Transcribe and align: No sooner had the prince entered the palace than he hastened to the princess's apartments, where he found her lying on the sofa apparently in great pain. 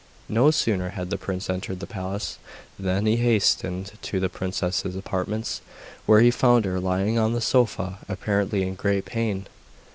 No 0.29 0.49
sooner 0.49 0.89
had 0.89 1.11
the 1.11 1.17
prince 1.19 1.47
entered 1.47 1.79
the 1.79 1.85
palace 1.85 2.39
than 2.79 3.05
he 3.05 3.17
hastened 3.17 3.91
to 4.01 4.19
the 4.19 4.29
princess's 4.29 4.95
apartments, 4.95 5.61
where 6.07 6.21
he 6.21 6.31
found 6.31 6.65
her 6.65 6.79
lying 6.79 7.19
on 7.19 7.33
the 7.33 7.39
sofa 7.39 7.99
apparently 8.09 8.63
in 8.63 8.73
great 8.73 9.05
pain. 9.05 9.45